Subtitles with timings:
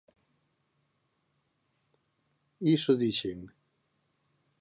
[2.75, 3.39] Iso dixen.